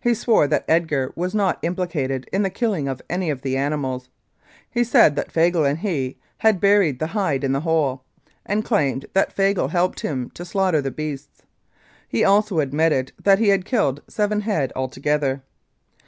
He 0.00 0.14
swore 0.14 0.46
that 0.46 0.64
Edgar 0.68 1.12
was 1.16 1.34
not 1.34 1.58
implicated 1.62 2.28
in 2.32 2.42
the 2.44 2.50
killing 2.50 2.86
of 2.86 3.02
any 3.10 3.30
of 3.30 3.42
the 3.42 3.56
animals. 3.56 4.08
He 4.70 4.84
said 4.84 5.16
that 5.16 5.32
Fagle 5.32 5.64
and 5.68 5.80
he 5.80 6.18
had 6.38 6.60
buried 6.60 7.00
the 7.00 7.08
hide 7.08 7.42
in 7.42 7.50
the 7.50 7.62
hole, 7.62 8.04
and 8.44 8.64
claimed 8.64 9.06
that 9.12 9.32
Fagle 9.34 9.66
helped 9.70 9.98
him 10.02 10.30
to 10.34 10.44
slaughter 10.44 10.80
the 10.80 10.92
beasts. 10.92 11.42
He 12.06 12.22
also 12.22 12.60
admitted 12.60 13.10
that 13.20 13.40
he 13.40 13.48
had 13.48 13.64
killed 13.64 14.02
seven 14.06 14.42
head 14.42 14.72
altogether. 14.76 15.42